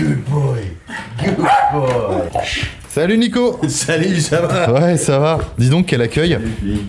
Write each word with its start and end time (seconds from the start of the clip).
Good 0.00 0.24
boy. 0.30 0.70
Good 1.22 1.36
boy. 1.36 2.30
Salut 2.92 3.18
Nico 3.18 3.56
Salut, 3.68 4.16
ça 4.18 4.40
va 4.40 4.72
Ouais, 4.72 4.96
ça 4.96 5.20
va. 5.20 5.38
Dis 5.58 5.68
donc, 5.68 5.86
quel 5.86 6.02
accueil. 6.02 6.36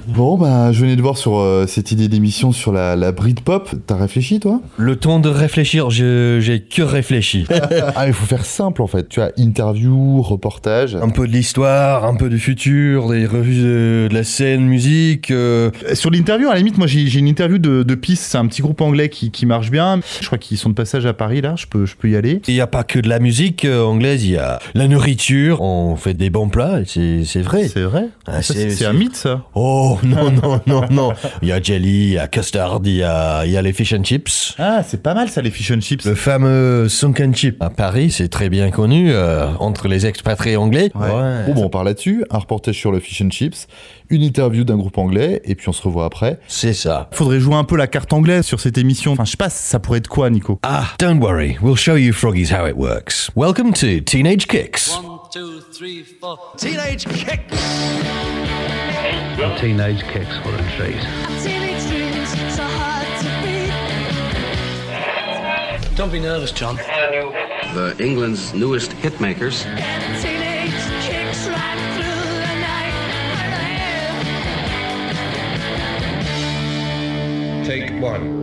Bon, 0.08 0.36
bah, 0.36 0.72
je 0.72 0.82
venais 0.82 0.96
de 0.96 1.02
voir 1.02 1.16
sur 1.16 1.38
euh, 1.38 1.68
cette 1.68 1.92
idée 1.92 2.08
d'émission 2.08 2.52
sur 2.52 2.72
la, 2.72 2.96
la 2.96 3.12
Britpop. 3.12 3.70
T'as 3.86 3.98
réfléchi, 3.98 4.40
toi? 4.40 4.62
Le 4.78 4.96
temps 4.96 5.20
de 5.20 5.30
réfléchir, 5.30 5.92
je- 5.92 6.40
j'ai 6.42 6.62
que 6.64 6.82
réfléchi. 6.82 7.46
Ah, 7.96 8.08
il 8.08 8.14
faut 8.14 8.26
faire 8.26 8.46
simple, 8.46 8.82
en 8.82 8.88
fait. 8.88 9.10
Tu 9.10 9.22
as 9.22 9.32
interview, 9.38 10.22
reportage. 10.24 10.96
un 10.96 11.10
peu 11.10 11.28
de 11.28 11.32
l'histoire, 11.34 12.06
un 12.06 12.16
peu 12.16 12.30
du 12.30 12.40
futur, 12.40 13.10
des 13.10 13.28
revues 13.28 13.62
de, 13.62 14.08
de 14.10 14.14
la 14.14 14.24
scène, 14.24 14.62
musique. 14.62 15.30
euh, 15.30 15.70
Sur 15.94 16.10
l'interview, 16.10 16.48
à 16.50 16.54
la 16.54 16.58
limite, 16.60 16.78
moi, 16.80 16.88
j'ai 16.88 17.06
j'ai 17.08 17.20
une 17.20 17.28
interview 17.28 17.60
de, 17.60 17.84
de 17.84 17.96
Peace. 17.96 18.16
C'est 18.22 18.38
un 18.40 18.48
petit 18.48 18.62
groupe 18.64 18.82
anglais 18.82 19.10
qui, 19.10 19.30
qui 19.30 19.46
marche 19.46 19.70
bien. 19.70 20.00
Je 20.20 20.26
crois 20.26 20.40
qu'ils 20.40 20.58
sont 20.58 20.70
de 20.70 20.74
passage 20.74 21.06
à 21.06 21.14
Paris, 21.14 21.42
là. 21.42 21.54
Je 21.58 21.68
peux, 21.68 21.86
je 21.86 21.96
peux 21.96 22.10
y 22.10 22.16
aller. 22.16 22.42
Il 22.48 22.56
n'y 22.56 22.62
a 22.62 22.68
pas 22.68 22.84
que 22.84 22.98
de 22.98 23.08
la 23.10 23.20
musique 23.20 23.66
euh, 23.66 23.84
anglaise, 23.84 24.26
il 24.26 24.32
y 24.32 24.38
a 24.38 24.58
la 24.74 24.88
nourriture, 24.88 25.62
on 25.62 25.91
fait 25.96 26.14
des 26.14 26.30
bons 26.30 26.50
plats, 26.50 26.80
c'est 26.86 27.24
vrai. 27.42 27.68
C'est 27.68 27.82
vrai 27.82 28.06
Ah, 28.28 28.42
c'est- 28.42 28.86
un 28.86 28.94
mythe, 28.94 29.16
ça 29.16 29.44
Oh 29.56 29.98
non, 30.04 30.32
non, 30.32 30.60
non, 30.68 30.82
non. 30.90 31.14
Il 31.42 31.48
y 31.48 31.52
a 31.52 31.62
jelly, 31.62 31.90
il 32.08 32.10
y 32.14 32.18
a 32.18 32.28
custard, 32.28 32.80
il 32.84 32.96
y 32.96 33.04
a, 33.04 33.46
il 33.46 33.52
y 33.52 33.58
a 33.58 33.62
les 33.62 33.74
fish 33.74 33.94
and 33.94 34.04
chips. 34.04 34.56
Ah, 34.58 34.82
c'est 34.88 35.02
pas 35.02 35.14
mal, 35.14 35.30
ça, 35.30 35.42
les 35.42 35.52
fish 35.52 35.72
and 35.72 35.82
chips. 35.82 36.06
Le 36.06 36.16
fameux 36.16 36.88
sunken 36.90 37.34
chip 37.36 37.62
à 37.62 37.70
Paris, 37.70 38.12
c'est 38.12 38.28
très 38.30 38.50
bien 38.50 38.72
connu 38.72 39.12
euh, 39.12 39.48
entre 39.60 39.88
les 39.88 40.06
expatriés 40.06 40.58
anglais. 40.58 40.92
Ouais. 40.96 41.46
Bon, 41.48 41.54
bon, 41.54 41.64
on 41.66 41.70
part 41.70 41.84
là-dessus. 41.84 42.26
Un 42.32 42.38
reportage 42.40 42.76
sur 42.76 42.92
le 42.92 43.00
fish 43.00 43.22
and 43.22 43.30
chips, 43.30 43.68
une 44.10 44.22
interview 44.24 44.64
d'un 44.64 44.78
groupe 44.78 44.98
anglais, 44.98 45.42
et 45.46 45.56
puis 45.56 45.70
on 45.70 45.74
se 45.74 45.82
revoit 45.82 46.06
après. 46.06 46.40
C'est 46.48 46.74
ça. 46.74 47.10
Faudrait 47.12 47.40
jouer 47.40 47.56
un 47.56 47.64
peu 47.64 47.76
la 47.78 47.88
carte 47.88 48.12
anglaise 48.14 48.46
sur 48.46 48.60
cette 48.60 48.78
émission. 48.78 49.12
Enfin, 49.14 49.26
je 49.26 49.32
sais 49.32 49.38
pas, 49.38 49.50
ça 49.50 49.80
pourrait 49.80 50.00
être 50.00 50.08
quoi, 50.08 50.30
Nico? 50.30 50.60
Ah, 50.64 50.86
don't 51.00 51.20
worry, 51.22 51.58
we'll 51.62 51.76
show 51.78 51.96
you 51.96 52.12
froggies 52.14 52.52
how 52.52 52.68
it 52.68 52.76
works. 52.76 53.30
Welcome 53.36 53.74
to 53.74 54.00
Teenage 54.06 54.48
Kicks. 54.48 54.98
One, 54.98 55.11
two, 55.32 55.62
three, 55.62 56.04
four. 56.04 56.38
Teenage 56.58 57.06
kick. 57.06 57.48
Teenage 59.60 60.04
kicks 60.04 60.38
for 60.40 60.54
a 60.54 60.72
treat. 60.76 61.02
Teenage 61.42 61.88
dreams, 61.88 62.30
so 62.54 62.64
hard 62.64 63.08
to 63.22 63.30
beat. 65.88 65.96
Don't 65.96 66.12
be 66.12 66.20
nervous, 66.20 66.52
John. 66.52 66.76
the 66.76 67.96
England's 68.00 68.54
newest 68.54 68.92
hitmakers. 68.92 69.64
Teenage 70.22 70.74
kicks 71.08 71.48
right 71.48 71.80
through 71.96 72.32
the 72.46 72.56
night. 77.56 77.66
Take 77.66 78.02
one. 78.02 78.42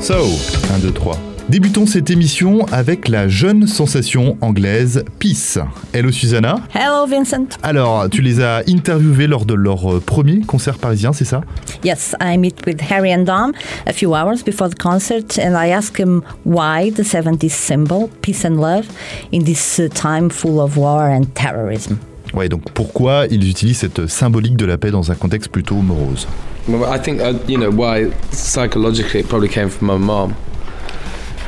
So, 0.00 0.26
1, 0.26 0.80
2, 0.80 0.92
3. 0.92 1.33
Débutons 1.50 1.84
cette 1.84 2.08
émission 2.08 2.64
avec 2.72 3.06
la 3.06 3.28
jeune 3.28 3.66
sensation 3.66 4.38
anglaise 4.40 5.04
Peace. 5.18 5.58
Hello 5.92 6.10
Susanna. 6.10 6.56
Hello, 6.74 7.06
Vincent. 7.06 7.58
Alors, 7.62 8.08
tu 8.08 8.22
les 8.22 8.40
as 8.40 8.62
interviewés 8.66 9.26
lors 9.26 9.44
de 9.44 9.52
leur 9.52 9.92
euh, 9.92 10.00
premier 10.00 10.40
concert 10.40 10.78
parisien, 10.78 11.12
c'est 11.12 11.26
ça? 11.26 11.42
Yes, 11.84 12.16
I 12.18 12.38
meet 12.38 12.64
with 12.66 12.80
Harry 12.90 13.14
and 13.14 13.24
Dom 13.24 13.52
a 13.86 13.92
few 13.92 14.14
hours 14.14 14.42
before 14.42 14.70
the 14.70 14.78
concert, 14.78 15.38
and 15.38 15.54
I 15.54 15.70
ask 15.70 16.00
him 16.00 16.22
why 16.46 16.90
the 16.90 17.02
70s 17.02 17.50
symbol, 17.50 18.08
peace 18.22 18.46
and 18.46 18.56
love, 18.56 18.86
in 19.30 19.44
this 19.44 19.78
uh, 19.78 19.88
time 19.90 20.30
full 20.30 20.60
of 20.60 20.78
war 20.78 21.10
and 21.10 21.26
terrorism. 21.34 21.98
Ouais, 22.32 22.48
donc 22.48 22.62
pourquoi 22.72 23.26
ils 23.30 23.46
utilisent 23.48 23.80
cette 23.80 24.06
symbolique 24.06 24.56
de 24.56 24.64
la 24.64 24.78
paix 24.78 24.90
dans 24.90 25.12
un 25.12 25.14
contexte 25.14 25.52
plutôt 25.52 25.76
morose? 25.76 26.26
Well, 26.66 26.90
I 26.90 26.98
think 26.98 27.20
uh, 27.20 27.34
you 27.46 27.58
know 27.58 27.70
why 27.70 28.10
psychologically 28.32 29.20
it 29.20 29.28
probably 29.28 29.50
came 29.50 29.68
from 29.68 29.88
my 29.88 29.98
mom. 29.98 30.32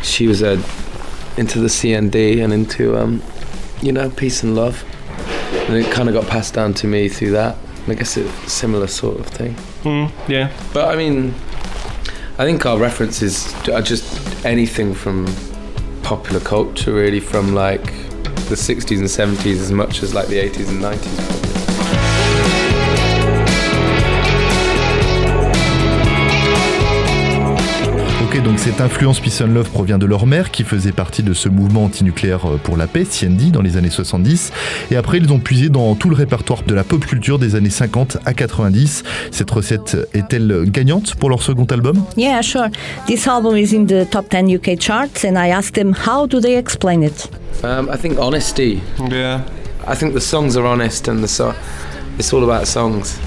She 0.07 0.27
was 0.27 0.43
uh, 0.43 0.63
into 1.37 1.61
the 1.61 1.69
CND 1.69 2.43
and 2.43 2.53
into 2.53 2.97
um, 2.97 3.23
you 3.83 3.93
know 3.93 4.09
peace 4.11 4.43
and 4.43 4.55
love, 4.55 4.85
and 5.69 5.77
it 5.77 5.91
kind 5.93 6.09
of 6.09 6.15
got 6.15 6.27
passed 6.27 6.55
down 6.55 6.75
to 6.75 6.87
me 6.87 7.09
through 7.09 7.33
that. 7.33 7.57
And 7.83 7.93
I 7.93 7.95
guess 7.95 8.17
it's 8.17 8.31
a 8.45 8.51
similar 8.51 8.87
sort 8.87 9.21
of 9.21 9.27
thing. 9.27 9.55
Yeah. 10.29 10.53
But 10.73 10.89
I 10.89 10.97
mean, 10.97 11.35
I 12.39 12.45
think 12.45 12.67
our 12.67 12.79
references 12.79 13.53
are 13.69 13.83
just 13.83 14.45
anything 14.45 14.95
from 14.95 15.27
popular 16.03 16.41
culture, 16.41 16.93
really, 16.93 17.21
from 17.21 17.55
like 17.55 17.85
the 18.49 18.55
60s 18.55 18.99
and 18.99 19.39
70s 19.39 19.61
as 19.61 19.73
much 19.73 20.03
as 20.03 20.15
like 20.15 20.29
the 20.29 20.39
80s 20.39 20.69
and 20.69 20.83
90s. 20.83 21.46
Ok, 28.27 28.43
donc 28.43 28.59
cette 28.59 28.81
influence 28.81 29.21
Peace 29.21 29.41
and 29.41 29.53
Love 29.53 29.71
provient 29.71 29.99
de 29.99 30.07
leur 30.07 30.27
mère 30.27 30.51
qui 30.51 30.65
faisait 30.65 30.91
partie 30.91 31.23
de 31.23 31.33
ce 31.33 31.49
mouvement 31.49 31.85
antinucléaire 31.85 32.47
euh, 32.47 32.57
pour 32.57 32.77
la 32.77 32.89
paix, 32.89 33.05
CND, 33.05 33.53
dans 33.53 33.63
les 33.63 33.77
années 33.77 33.91
70. 33.91 34.53
Et 34.91 34.97
après, 34.97 35.19
ils 35.19 35.33
ont 35.33 35.39
puisé 35.39 35.69
dans 35.69 35.95
tout 35.95 36.09
le 36.09 36.17
répertoire 36.17 36.63
de 36.65 36.75
la 36.75 36.83
pop 36.83 37.05
culture 37.07 37.39
des 37.39 37.55
années 37.55 37.71
50 37.71 38.19
à 38.25 38.35
90. 38.35 39.05
Cette 39.31 39.51
recette 39.51 39.97
est-elle 40.13 40.65
gagnante 40.67 41.15
pour 41.15 41.29
leur 41.31 41.41
second 41.41 41.67
album? 41.67 42.03
Yeah, 42.17 42.43
sure. 42.43 42.67
This 43.07 43.29
album 43.29 43.57
is 43.57 43.73
in 43.77 43.85
the 43.87 44.09
top 44.11 44.29
10 44.29 44.49
UK 44.57 44.81
charts, 44.81 45.25
and 45.25 45.37
I 45.37 45.51
asked 45.51 45.75
them 45.75 45.95
how 45.95 46.27
do 46.27 46.41
they 46.41 46.57
explain 46.57 47.03
it? 47.05 47.31
Um, 47.63 47.89
I 47.93 47.97
think 47.97 48.19
honesty. 48.19 48.81
Yeah. 49.09 49.43
I 49.87 49.95
think 49.95 50.15
the 50.15 50.21
songs 50.21 50.57
are 50.57 50.67
honest 50.67 51.07
and 51.09 51.21
the 51.23 51.29
so- 51.29 51.55
it's 52.19 52.33
all 52.33 52.43
about 52.43 52.67
songs. 52.67 53.19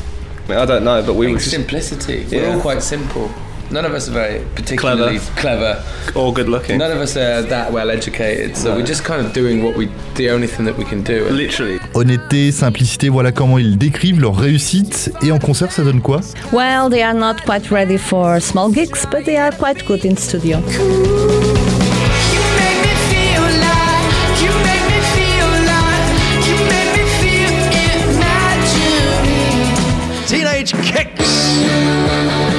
I 0.50 0.66
don't 0.66 0.84
know, 0.84 1.02
but 1.06 1.16
we 1.16 1.28
I 1.28 1.34
were 1.34 1.40
simplicity. 1.40 2.26
We're 2.30 2.42
Yeah. 2.42 2.56
all 2.56 2.60
quite 2.62 2.82
simple. 2.82 3.30
None 3.72 3.86
of 3.86 3.94
us 3.94 4.10
are 4.10 4.14
very 4.14 4.44
particularly 4.56 5.20
clever. 5.36 5.84
all 6.16 6.32
good 6.32 6.50
looking. 6.50 6.80
None 6.80 6.92
of 6.92 6.98
us 7.00 7.16
are 7.16 7.44
that 7.44 7.72
well 7.72 7.92
educated, 7.92 8.58
so 8.58 8.76
we're 8.76 8.86
just 8.86 9.04
kind 9.04 9.24
of 9.24 9.32
doing 9.32 9.64
what 9.64 9.76
we, 9.76 9.90
the 10.16 10.32
only 10.32 10.48
thing 10.48 10.66
that 10.66 10.76
we 10.76 10.84
can 10.84 11.04
do. 11.04 11.30
Literally. 11.30 11.80
Honnêteté, 11.94 12.52
simplicité, 12.52 13.10
voilà 13.10 13.32
comment 13.32 13.60
ils 13.60 13.78
décrivent 13.78 14.22
leur 14.22 14.36
réussite. 14.36 15.12
Et 15.22 15.32
en 15.32 15.38
concert, 15.38 15.72
ça 15.72 15.84
donne 15.84 16.02
quoi? 16.02 16.22
Well, 16.52 16.90
they 16.90 17.04
are 17.04 17.14
not 17.14 17.44
quite 17.46 17.70
ready 17.70 17.98
for 17.98 18.40
small 18.40 18.72
gigs, 18.72 19.06
but 19.12 19.26
they 19.26 19.38
are 19.38 19.52
quite 19.52 19.86
good 19.86 20.04
in 20.04 20.18
studio. 20.18 20.60
You 30.72 30.78
make 30.84 32.59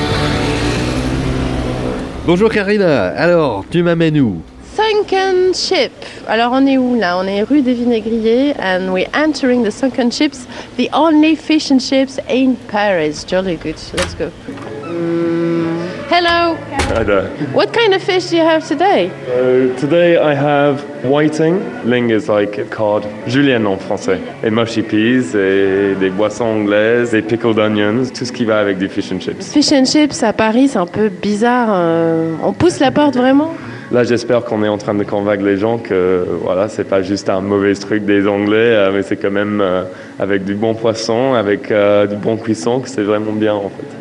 Bonjour 2.26 2.50
Karina, 2.50 3.08
alors 3.08 3.64
tu 3.70 3.82
m'amènes 3.82 4.20
où? 4.20 4.42
Sunken 4.76 5.54
Ship. 5.54 5.90
Alors 6.28 6.52
on 6.52 6.66
est 6.66 6.76
où 6.76 6.94
là? 6.94 7.16
On 7.18 7.24
est 7.24 7.42
rue 7.42 7.62
des 7.62 7.72
Vinaigriers 7.72 8.54
and 8.60 8.92
we're 8.92 9.08
entering 9.14 9.64
the 9.64 9.70
Sunken 9.70 10.12
Ships, 10.12 10.46
the 10.76 10.88
only 10.92 11.34
fish 11.34 11.70
and 11.70 11.78
chips 11.78 12.18
in 12.28 12.56
Paris. 12.68 13.24
Jolly 13.26 13.56
good. 13.56 13.76
Let's 13.94 14.14
go. 14.14 14.30
Mm. 14.84 15.39
Hello. 16.10 16.56
Hi 16.96 17.04
there. 17.04 17.28
What 17.54 17.72
kind 17.72 17.94
of 17.94 18.02
fish 18.02 18.30
do 18.30 18.36
you 18.36 18.42
have 18.42 18.66
today? 18.66 19.10
So 19.26 19.74
today 19.76 20.18
I 20.18 20.34
have 20.34 20.82
whiting. 21.04 21.60
Ling 21.84 22.10
is 22.10 22.28
like 22.28 22.68
called 22.70 23.06
julienne 23.28 23.64
en 23.66 23.76
français. 23.76 24.18
Et 24.42 24.50
mushy 24.50 24.82
peas, 24.82 25.36
et 25.36 25.94
des 26.00 26.10
boissons 26.10 26.46
anglaises, 26.46 27.12
des 27.12 27.22
pickled 27.22 27.58
onions, 27.60 28.10
tout 28.12 28.24
ce 28.24 28.32
qui 28.32 28.44
va 28.44 28.58
avec 28.58 28.78
du 28.78 28.88
fish 28.88 29.12
and 29.12 29.20
chips. 29.20 29.52
Fish 29.52 29.70
and 29.72 29.84
chips 29.84 30.22
à 30.24 30.32
Paris, 30.32 30.68
c'est 30.68 30.78
un 30.78 30.86
peu 30.86 31.08
bizarre. 31.10 31.68
euh, 31.70 32.32
On 32.42 32.52
pousse 32.52 32.80
la 32.80 32.90
porte 32.90 33.16
vraiment? 33.16 33.54
Là, 33.92 34.02
j'espère 34.02 34.44
qu'on 34.44 34.64
est 34.64 34.68
en 34.68 34.78
train 34.78 34.94
de 34.94 35.04
convaincre 35.04 35.44
les 35.44 35.58
gens 35.58 35.78
que 35.78 36.24
voilà, 36.42 36.68
c'est 36.68 36.84
pas 36.84 37.02
juste 37.02 37.28
un 37.28 37.40
mauvais 37.40 37.74
truc 37.74 38.04
des 38.04 38.26
Anglais, 38.26 38.56
euh, 38.56 38.90
mais 38.92 39.02
c'est 39.02 39.16
quand 39.16 39.30
même 39.32 39.60
euh, 39.60 39.82
avec 40.18 40.44
du 40.44 40.54
bon 40.54 40.74
poisson, 40.74 41.34
avec 41.34 41.72
du 41.72 42.16
bon 42.16 42.36
cuisson, 42.36 42.80
que 42.80 42.88
c'est 42.88 43.02
vraiment 43.02 43.32
bien 43.32 43.54
en 43.54 43.68
fait. 43.70 43.99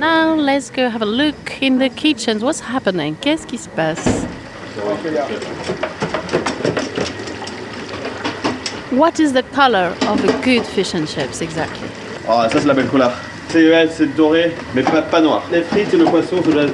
Now 0.00 0.34
let's 0.34 0.70
go 0.70 0.88
have 0.88 1.02
a 1.02 1.04
look 1.04 1.60
in 1.60 1.78
the 1.78 1.90
kitchens. 1.90 2.42
What's 2.42 2.60
happening? 2.60 3.16
Qu'est-ce 3.16 3.46
qui 3.46 3.58
se 3.58 3.68
passe? 3.68 4.24
What 8.92 9.20
is 9.20 9.34
the 9.34 9.42
color 9.52 9.94
of 10.08 10.24
a 10.24 10.32
good 10.42 10.64
fish 10.64 10.94
and 10.94 11.06
chips 11.06 11.42
exactly? 11.42 11.86
Ah, 12.26 12.48
ça 12.48 12.60
c'est 12.60 12.66
la 12.66 12.72
belle 12.72 12.88
couleur. 12.88 13.12
C'est 13.50 13.88
c'est 13.90 14.16
doré, 14.16 14.52
mais 14.74 14.82
pas, 14.82 15.02
pas 15.02 15.20
noir. 15.20 15.42
Les 15.52 15.60
frites 15.60 15.92
et 15.92 15.98
le 15.98 16.06
poisson, 16.06 16.36
c'est 16.46 16.54
la, 16.54 16.64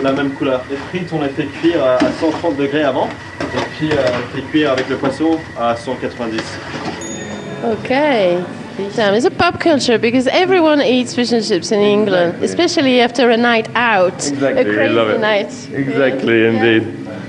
la 0.00 0.12
même 0.12 0.30
couleur. 0.34 0.62
Les 0.70 0.76
frites, 0.76 1.12
on 1.12 1.20
les 1.20 1.30
fait 1.30 1.46
cuire 1.46 1.84
à 1.84 1.98
130 2.20 2.56
degrés 2.56 2.84
avant, 2.84 3.08
et 3.40 3.64
puis 3.76 3.90
euh, 3.90 3.96
on 3.96 4.36
fait 4.36 4.42
cuire 4.42 4.70
avec 4.70 4.88
le 4.88 4.98
poisson 4.98 5.36
à 5.58 5.74
190. 5.74 6.40
Okay. 7.64 8.38
Sam, 8.92 9.14
it's 9.14 9.24
a 9.26 9.30
pop 9.30 9.60
culture? 9.60 9.98
Because 9.98 10.26
everyone 10.28 10.80
eats 10.82 11.14
fish 11.14 11.32
and 11.32 11.42
chips 11.42 11.72
in 11.72 11.80
England, 11.80 12.42
especially 12.42 13.00
after 13.00 13.30
a 13.30 13.36
night 13.36 13.68
out, 13.74 14.14
Exactly, 14.14 14.60
a 14.62 14.64
crazy 14.74 14.94
love 14.94 15.10
it. 15.10 15.20
night. 15.20 15.68
Exactly, 15.74 16.46
indeed. 16.46 16.82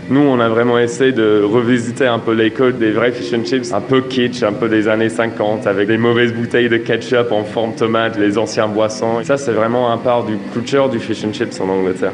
Nous, 0.09 0.19
on 0.21 0.39
a 0.41 0.49
vraiment 0.49 0.79
essayé 0.79 1.11
de 1.13 1.41
revisiter 1.43 2.05
un 2.07 2.19
peu 2.19 2.33
les 2.33 2.51
codes 2.51 2.77
des 2.77 2.91
vrais 2.91 3.11
fish 3.11 3.33
and 3.33 3.45
chips, 3.45 3.71
un 3.73 3.81
peu 3.81 4.01
kitsch, 4.01 4.43
un 4.43 4.51
peu 4.53 4.67
des 4.67 4.87
années 4.87 5.09
50, 5.09 5.65
avec 5.65 5.87
des 5.87 5.97
mauvaises 5.97 6.33
bouteilles 6.33 6.69
de 6.69 6.77
ketchup 6.77 7.31
en 7.31 7.43
forme 7.43 7.73
tomate, 7.75 8.17
les 8.17 8.37
anciens 8.37 8.67
boissons. 8.67 9.23
Ça, 9.23 9.37
c'est 9.37 9.53
vraiment 9.53 9.91
un 9.91 9.97
part 9.97 10.23
du 10.25 10.37
culture 10.53 10.89
du 10.89 10.99
fish 10.99 11.23
and 11.25 11.33
chips 11.33 11.59
en 11.61 11.69
Angleterre. 11.69 12.11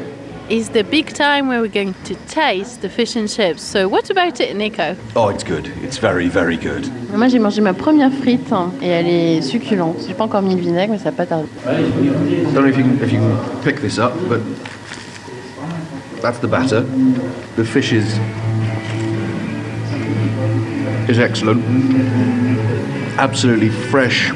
Is 0.50 0.70
the 0.70 0.82
big 0.82 1.14
time 1.14 1.46
where 1.46 1.60
we're 1.60 1.68
going 1.68 1.94
to 2.04 2.14
taste 2.26 2.82
the 2.82 2.88
fish 2.88 3.14
and 3.14 3.28
chips. 3.28 3.62
So, 3.62 3.88
what 3.88 4.10
about 4.10 4.40
it, 4.40 4.54
Nico? 4.56 4.96
Oh, 5.14 5.28
it's 5.28 5.44
good. 5.44 5.68
It's 5.80 5.98
very, 5.98 6.28
very 6.28 6.56
good. 6.56 6.90
Moi, 7.16 7.28
j'ai 7.28 7.38
mangé 7.38 7.62
ma 7.62 7.72
première 7.72 8.12
frite 8.12 8.52
hein, 8.52 8.72
et 8.82 8.88
elle 8.88 9.06
est 9.06 9.42
succulente. 9.42 9.96
J'ai 10.06 10.14
pas 10.14 10.24
encore 10.24 10.42
mis 10.42 10.56
le 10.56 10.60
vinaigre, 10.60 10.92
mais 10.92 10.98
ça 10.98 11.04
va 11.04 11.12
pas 11.12 11.26
tarder. 11.26 11.48
I 11.66 12.52
don't 12.52 12.62
know 12.62 12.66
if 12.66 12.76
you 12.76 12.82
can, 12.82 12.98
if 13.00 13.12
you 13.12 13.20
can 13.20 13.62
pick 13.62 13.80
this 13.80 13.98
up, 13.98 14.12
but 14.28 14.40
that's 16.20 16.38
the 16.40 16.48
batter. 16.48 16.84
The 17.56 17.64
fish 17.64 17.92
is 17.92 18.18
is 21.08 21.18
excellent. 21.20 21.62
Absolutely 23.18 23.68
fresh 23.68 24.32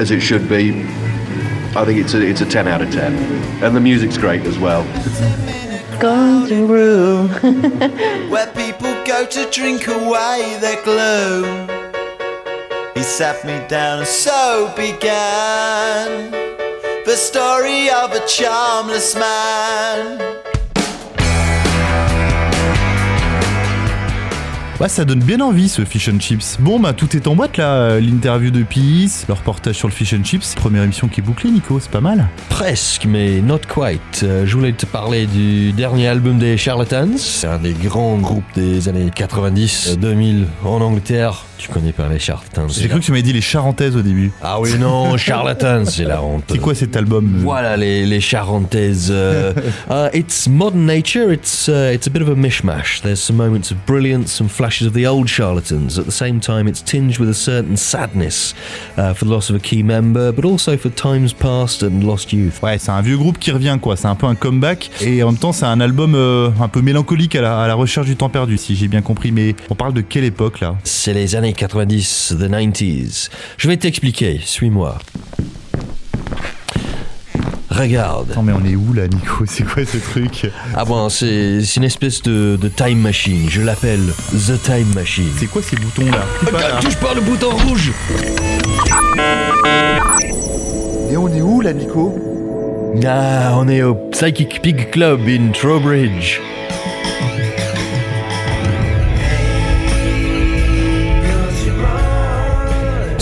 as 0.00 0.10
it 0.10 0.20
should 0.20 0.48
be. 0.48 0.86
I 1.76 1.84
think 1.84 2.00
it's 2.00 2.14
a 2.14 2.20
it's 2.20 2.40
a 2.40 2.46
10 2.46 2.66
out 2.66 2.82
of 2.82 2.90
10. 2.90 3.14
And 3.62 3.76
the 3.76 3.80
music's 3.80 4.16
great 4.16 4.42
as 4.42 4.58
well. 4.58 4.84
Golden 6.00 6.66
room. 6.68 7.28
where 8.30 8.46
people 8.52 8.92
go 9.04 9.26
to 9.26 9.50
drink 9.50 9.86
away 9.86 10.58
their 10.60 10.82
gloom. 10.82 11.68
He 12.94 13.02
sat 13.02 13.44
me 13.44 13.58
down, 13.68 14.00
and 14.00 14.08
so 14.08 14.72
began 14.76 16.30
the 17.04 17.16
story 17.16 17.90
of 17.90 18.12
a 18.12 18.26
charmless 18.26 19.14
man. 19.14 20.18
Ouais, 24.80 24.88
ça 24.88 25.04
donne 25.04 25.18
bien 25.18 25.40
envie 25.40 25.68
ce 25.68 25.84
fish 25.84 26.08
and 26.08 26.20
chips. 26.20 26.56
Bon, 26.60 26.78
bah 26.78 26.92
tout 26.92 27.16
est 27.16 27.26
en 27.26 27.34
boîte 27.34 27.56
là. 27.56 27.74
euh, 27.74 28.00
L'interview 28.00 28.52
de 28.52 28.62
Peace, 28.62 29.24
le 29.26 29.34
reportage 29.34 29.74
sur 29.74 29.88
le 29.88 29.92
fish 29.92 30.14
and 30.14 30.22
chips. 30.22 30.54
Première 30.54 30.84
émission 30.84 31.08
qui 31.08 31.18
est 31.20 31.22
bouclée, 31.24 31.50
Nico, 31.50 31.80
c'est 31.80 31.90
pas 31.90 32.00
mal. 32.00 32.28
Presque, 32.48 33.04
mais 33.04 33.40
not 33.40 33.58
quite. 33.68 34.22
Euh, 34.22 34.46
je 34.46 34.54
voulais 34.56 34.70
te 34.72 34.86
parler 34.86 35.26
du 35.26 35.72
dernier 35.72 36.06
album 36.06 36.38
des 36.38 36.56
Charlatans. 36.56 37.18
C'est 37.18 37.48
un 37.48 37.58
des 37.58 37.72
grands 37.72 38.18
groupes 38.18 38.44
des 38.54 38.88
années 38.88 39.10
90, 39.12 39.88
euh, 39.88 39.96
2000 39.96 40.46
en 40.64 40.80
Angleterre. 40.80 41.44
Tu 41.58 41.66
connais 41.68 41.90
pas 41.90 42.06
les 42.08 42.20
Charlatans 42.20 42.68
J'ai 42.68 42.86
cru 42.86 43.00
que 43.00 43.04
tu 43.04 43.10
m'avais 43.10 43.22
dit 43.24 43.32
les 43.32 43.40
charentaises 43.40 43.96
au 43.96 44.02
début. 44.02 44.30
Ah 44.44 44.60
oui, 44.60 44.70
non, 44.78 45.16
Charlatans, 45.16 45.86
c'est 45.86 46.04
la 46.04 46.22
honte. 46.22 46.44
C'est 46.48 46.58
quoi 46.58 46.76
cet 46.76 46.94
album 46.94 47.28
Voilà 47.38 47.76
les, 47.76 48.06
les 48.06 48.20
charentaises. 48.20 49.08
euh, 49.10 49.52
uh, 49.90 50.06
it's 50.16 50.46
modern 50.48 50.86
nature. 50.86 51.32
It's 51.32 51.68
uh, 51.68 51.90
it's 51.92 52.06
a 52.06 52.10
bit 52.10 52.22
of 52.22 52.28
a 52.28 52.36
mishmash. 52.36 53.00
There's 53.02 53.18
some 53.20 53.34
moments 53.36 53.72
of 53.72 53.78
brilliance, 53.88 54.30
some 54.32 54.48
flashes 54.68 54.86
of 54.86 54.92
the 54.92 55.06
old 55.06 55.28
charlatans. 55.28 55.98
At 55.98 56.04
the 56.04 56.12
same 56.12 56.40
time, 56.40 56.68
it's 56.68 56.82
tinged 56.82 57.18
with 57.18 57.30
a 57.30 57.34
certain 57.34 57.76
sadness 57.76 58.54
uh, 58.98 59.14
for 59.14 59.24
the 59.24 59.30
loss 59.30 59.48
of 59.48 59.56
a 59.56 59.58
key 59.58 59.82
member, 59.82 60.30
but 60.30 60.44
also 60.44 60.76
for 60.76 60.90
times 60.90 61.32
past 61.32 61.82
and 61.82 62.04
lost 62.04 62.32
youth. 62.32 62.60
Ouais, 62.62 62.76
c'est 62.78 62.90
un 62.90 63.00
vieux 63.00 63.16
groupe 63.16 63.38
qui 63.38 63.50
revient 63.50 63.78
quoi. 63.80 63.96
C'est 63.96 64.08
un 64.08 64.14
peu 64.14 64.26
un 64.26 64.34
comeback 64.34 64.90
et 65.00 65.22
en 65.22 65.32
même 65.32 65.38
temps 65.38 65.52
c'est 65.52 65.64
un 65.64 65.80
album 65.80 66.14
euh, 66.14 66.50
un 66.60 66.68
peu 66.68 66.82
mélancolique 66.82 67.34
à 67.34 67.40
la, 67.40 67.62
à 67.62 67.66
la 67.68 67.74
recherche 67.74 68.06
du 68.06 68.16
temps 68.16 68.28
perdu, 68.28 68.58
si 68.58 68.76
j'ai 68.76 68.88
bien 68.88 69.00
compris. 69.00 69.32
Mais 69.32 69.54
on 69.70 69.74
parle 69.74 69.94
de 69.94 70.02
quelle 70.02 70.24
époque 70.24 70.60
là? 70.60 70.76
C'est 70.84 71.14
les 71.14 71.34
années 71.34 71.54
90, 71.54 72.34
the 72.38 72.50
90s. 72.50 73.30
Je 73.56 73.68
vais 73.68 73.76
t'expliquer. 73.78 74.40
Suis-moi. 74.44 74.98
Regarde. 77.78 78.32
Non 78.34 78.42
mais 78.42 78.52
on 78.52 78.64
est 78.64 78.74
où 78.74 78.92
là, 78.92 79.06
Nico 79.06 79.44
C'est 79.46 79.62
quoi 79.64 79.84
ce 79.84 79.98
truc 79.98 80.50
Ah 80.74 80.84
bon, 80.84 81.08
c'est 81.08 81.62
c'est 81.62 81.76
une 81.76 81.84
espèce 81.84 82.22
de, 82.22 82.56
de 82.60 82.68
time 82.68 82.98
machine. 82.98 83.46
Je 83.48 83.60
l'appelle 83.62 84.00
The 84.32 84.60
Time 84.62 84.92
Machine. 84.94 85.28
C'est 85.38 85.46
quoi 85.46 85.62
ces 85.62 85.76
boutons 85.76 86.10
là 86.10 86.24
Regarde, 86.44 86.82
touche 86.82 86.96
pas 86.96 87.14
le 87.14 87.20
bouton 87.20 87.50
rouge 87.50 87.92
Et 91.10 91.16
on 91.16 91.28
est 91.28 91.40
où 91.40 91.60
là, 91.60 91.72
Nico 91.72 92.14
Ah, 93.06 93.54
on 93.56 93.68
est 93.68 93.82
au 93.82 93.94
Psychic 94.12 94.60
Pig 94.60 94.90
Club 94.90 95.20
in 95.28 95.50
Trowbridge. 95.52 96.40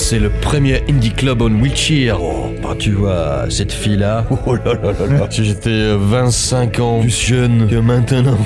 C'est 0.09 0.21
le 0.21 0.31
premier 0.31 0.85
indie 0.89 1.11
club 1.11 1.43
en 1.43 1.51
Wiltshire. 1.51 2.23
Oh, 2.23 2.53
bah 2.63 2.77
tu 2.79 2.93
vois, 2.93 3.47
cette 3.51 3.73
fille-là, 3.73 4.25
oh 4.47 4.55
là 4.55 4.75
là 4.75 4.93
là 4.93 5.07
là, 5.19 5.29
j'étais 5.29 5.69
euh, 5.69 5.97
25 5.99 6.79
ans 6.79 7.01
plus 7.01 7.11
jeune 7.11 7.67
que 7.69 7.75
maintenant. 7.75 8.39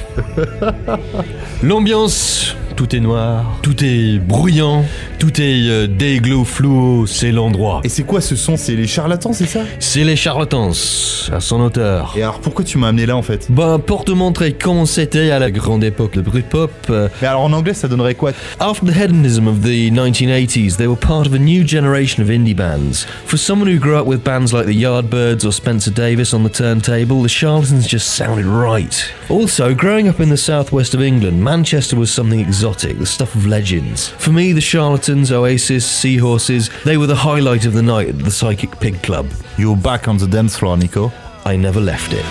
L'ambiance, 1.63 2.57
tout 2.81 2.97
est 2.97 3.01
noir, 3.01 3.59
tout 3.61 3.85
est 3.85 4.19
bruyant, 4.19 4.87
tout 5.19 5.39
est 5.39 5.69
euh, 5.69 6.45
fluo, 6.45 7.05
c'est 7.07 7.31
l'endroit. 7.31 7.83
Et 7.85 7.91
c'est 7.91 8.05
quoi 8.05 8.23
ce 8.23 8.35
son? 8.37 8.57
C'est 8.57 8.75
les 8.75 8.87
charlatans, 8.87 9.35
c'est 9.35 9.45
ça? 9.45 9.61
C'est 9.79 10.03
les 10.03 10.17
charlatans, 10.17 10.71
à 11.31 11.41
son 11.41 11.61
auteur. 11.61 12.15
Et 12.17 12.23
alors 12.23 12.41
pourquoi 12.41 12.65
tu 12.65 12.79
m'as 12.79 12.89
amené 12.89 13.05
là 13.05 13.19
en 13.19 13.23
fait? 13.23 13.49
Bah, 13.51 13.79
pour 13.85 14.07
te 14.07 14.13
montrer 14.13 14.55
comment 14.55 14.87
c'était 14.87 15.31
à 15.31 15.39
la 15.39 15.51
grande 15.51 15.85
époque 15.85 16.17
le 16.17 16.23
Britpop. 16.23 16.71
euh, 16.89 17.09
Mais 17.21 17.29
alors 17.29 17.43
en 17.43 17.53
anglais 17.53 17.75
ça 17.75 17.87
donnerait 17.87 18.15
quoi? 18.15 18.33
After 18.61 18.87
the 18.87 18.97
hedonism 18.97 19.47
of 19.47 19.61
the 19.61 19.91
1980s, 19.93 20.79
they 20.79 20.87
were 20.87 20.97
part 20.99 21.27
of 21.27 21.35
a 21.35 21.39
new 21.39 21.63
generation 21.69 22.23
of 22.23 22.31
indie 22.31 22.57
bands. 22.57 23.07
For 23.27 23.37
someone 23.37 23.69
who 23.71 23.79
grew 23.79 23.97
up 23.97 24.07
with 24.07 24.25
bands 24.25 24.55
like 24.55 24.65
the 24.65 24.83
Yardbirds 24.83 25.45
or 25.45 25.53
Spencer 25.53 25.91
Davis 25.91 26.33
on 26.33 26.45
the 26.45 26.51
turntable, 26.51 27.21
the 27.21 27.29
Charlatans 27.29 27.87
just 27.87 28.15
sounded 28.15 28.47
right. 28.47 29.05
Also, 29.29 29.75
growing 29.75 30.09
up 30.09 30.19
in 30.19 30.31
the 30.31 30.39
southwest 30.39 30.95
of 30.95 31.03
England, 31.03 31.45
Manchester 31.45 31.95
was 31.95 32.11
something 32.11 32.41
exotic, 32.41 32.70
the 32.79 33.07
stuff 33.07 33.35
of 33.35 33.47
legends. 33.47 34.09
For 34.09 34.31
me, 34.31 34.53
the 34.53 34.61
Charlatans, 34.61 35.33
Oasis, 35.33 35.85
Seahorses, 35.85 36.71
they 36.85 36.97
were 36.97 37.07
the 37.07 37.17
highlight 37.17 37.67
of 37.67 37.73
the 37.73 37.83
night 37.83 38.09
at 38.09 38.19
the 38.19 38.31
Psychic 38.31 38.79
Pig 38.81 39.03
Club. 39.03 39.29
You're 39.59 39.77
back 39.77 40.09
on 40.09 40.19
the 40.19 40.27
dance 40.27 40.57
floor, 40.57 40.77
Nico. 40.77 41.13
I 41.45 41.57
never 41.57 41.81
left 41.81 42.13
it. 42.13 42.25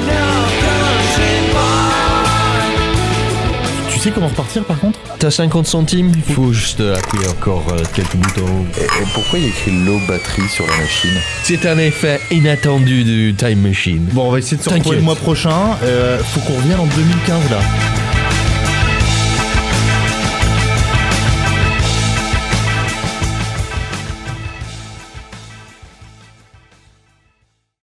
Tu 3.92 4.00
sais 4.00 4.12
comment 4.12 4.30
repartir 4.30 4.64
par 4.64 4.80
contre? 4.80 4.98
T'as 5.20 5.30
50 5.30 5.68
centimes? 5.68 6.14
Il 6.16 6.34
faut 6.34 6.54
juste 6.54 6.80
euh, 6.80 6.96
appuyer 6.96 7.28
encore 7.28 7.66
euh, 7.72 7.84
quelques 7.94 8.16
boutons. 8.16 8.66
et, 8.80 8.88
pourquoi 9.14 9.40
il 9.40 9.44
y 9.44 9.48
a 9.48 9.50
écrit 9.50 9.72
low 9.72 10.00
batterie 10.08 10.48
sur 10.48 10.66
la 10.66 10.78
machine? 10.78 11.20
C'est 11.44 11.66
un 11.66 11.78
effet 11.78 12.22
inattendu 12.32 13.04
du 13.04 13.36
Time 13.36 13.60
Machine. 13.60 14.08
Bon, 14.14 14.30
on 14.30 14.32
va 14.32 14.40
essayer 14.40 14.56
de 14.56 14.64
se 14.64 14.70
retrouver 14.70 14.96
le 14.96 15.02
mois 15.02 15.18
prochain. 15.18 15.76
Euh, 15.84 16.18
faut 16.20 16.40
qu'on 16.40 16.56
revienne 16.56 16.80
en 16.80 16.86
2015 16.86 17.52
là. 17.52 17.60